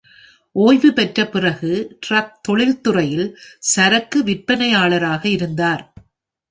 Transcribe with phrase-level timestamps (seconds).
[0.55, 1.71] ஓய்வு பெற்றபிறகு,
[1.99, 3.29] டிரக் தொழில்துறையில்
[3.59, 5.93] சரக்கு விற்பனையாளராக இருந்தார்.